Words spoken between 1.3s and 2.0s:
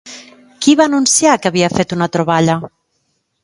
que havia fet